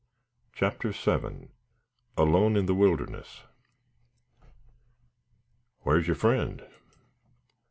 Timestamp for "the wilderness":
2.65-3.41